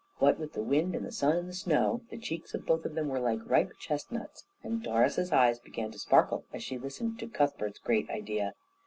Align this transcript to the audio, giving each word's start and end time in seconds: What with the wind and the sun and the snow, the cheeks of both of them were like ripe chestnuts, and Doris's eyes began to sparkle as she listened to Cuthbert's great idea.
What 0.17 0.39
with 0.39 0.53
the 0.53 0.63
wind 0.63 0.95
and 0.95 1.05
the 1.05 1.11
sun 1.11 1.37
and 1.37 1.47
the 1.49 1.53
snow, 1.53 2.01
the 2.09 2.17
cheeks 2.17 2.55
of 2.55 2.65
both 2.65 2.85
of 2.85 2.95
them 2.95 3.07
were 3.07 3.19
like 3.19 3.39
ripe 3.47 3.73
chestnuts, 3.77 4.45
and 4.63 4.81
Doris's 4.81 5.31
eyes 5.31 5.59
began 5.59 5.91
to 5.91 5.99
sparkle 5.99 6.43
as 6.51 6.63
she 6.63 6.79
listened 6.79 7.19
to 7.19 7.27
Cuthbert's 7.27 7.77
great 7.77 8.09
idea. 8.09 8.55